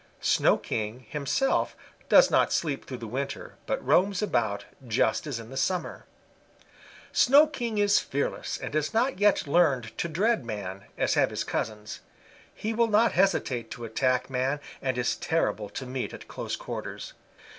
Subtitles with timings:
[0.19, 1.75] Snow King, himself,
[2.09, 6.07] does not sleep through the winter, but roams about, just as in the summer.
[7.11, 11.43] "Snow King is fearless and has not yet learned to dread man, as have his
[11.43, 11.99] cousins.
[12.55, 17.13] He will not hesitate to attack man and is terrible to meet at close quarters.